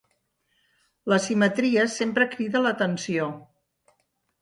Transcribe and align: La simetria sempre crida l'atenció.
La 1.13 1.19
simetria 1.27 1.85
sempre 1.99 2.29
crida 2.35 2.65
l'atenció. 2.67 3.33